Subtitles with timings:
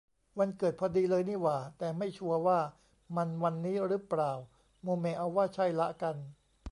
[0.39, 2.59] วันเกิดพอดีเลยนี่หว่า แต่ไม่ชัวร์ว่า
[3.15, 4.31] มันวันนี้รึเปล่า
[4.83, 6.15] โมเมเอาว่าใช่ละกัน